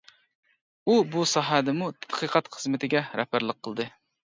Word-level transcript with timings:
ئۇ 0.89 0.95
بۇ 1.11 1.25
ساھەدىمۇ 1.33 1.91
تەتقىقات 1.99 2.51
خىزمىتىگە 2.57 3.07
رەھبەرلىك 3.23 3.65
قىلدى. 3.71 3.91